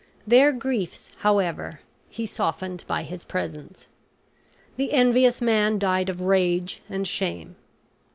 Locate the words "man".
5.43-5.77